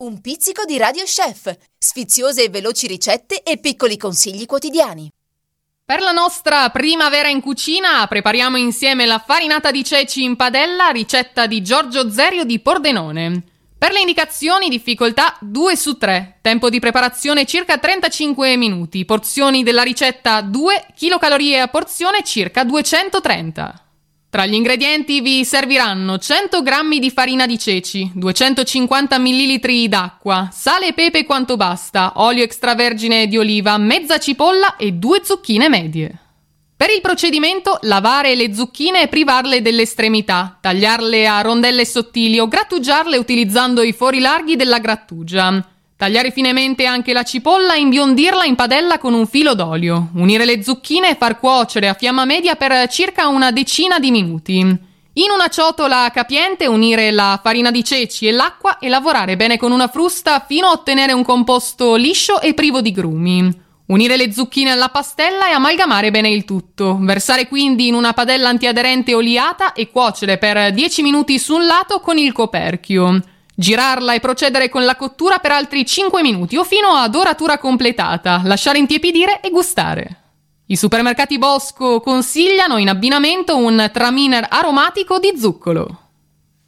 [0.00, 5.10] Un pizzico di Radio Chef, sfiziose e veloci ricette e piccoli consigli quotidiani.
[5.84, 11.48] Per la nostra primavera in cucina prepariamo insieme la farinata di ceci in padella, ricetta
[11.48, 13.42] di Giorgio Zerio di Pordenone.
[13.76, 19.82] Per le indicazioni difficoltà 2 su 3, tempo di preparazione circa 35 minuti, porzioni della
[19.82, 23.87] ricetta 2, kcal a porzione circa 230.
[24.30, 30.88] Tra gli ingredienti vi serviranno 100 g di farina di ceci, 250 ml d'acqua, sale
[30.88, 36.18] e pepe quanto basta, olio extravergine di oliva, mezza cipolla e due zucchine medie.
[36.76, 42.48] Per il procedimento, lavare le zucchine e privarle delle estremità, tagliarle a rondelle sottili o
[42.48, 45.66] grattugiarle utilizzando i fori larghi della grattugia.
[45.98, 50.10] Tagliare finemente anche la cipolla e imbiondirla in padella con un filo d'olio.
[50.14, 54.58] Unire le zucchine e far cuocere a fiamma media per circa una decina di minuti.
[54.58, 59.72] In una ciotola capiente unire la farina di ceci e l'acqua e lavorare bene con
[59.72, 63.52] una frusta fino a ottenere un composto liscio e privo di grumi.
[63.86, 66.96] Unire le zucchine alla pastella e amalgamare bene il tutto.
[67.00, 71.98] Versare quindi in una padella antiaderente oliata e cuocere per 10 minuti su un lato
[71.98, 73.20] con il coperchio.
[73.60, 78.40] Girarla e procedere con la cottura per altri 5 minuti o fino a doratura completata,
[78.44, 80.20] lasciare intiepidire e gustare.
[80.66, 86.07] I supermercati Bosco consigliano in abbinamento un traminer aromatico di zuccolo.